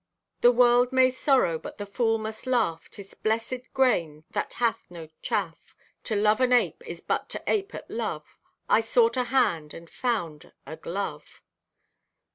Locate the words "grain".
3.75-4.23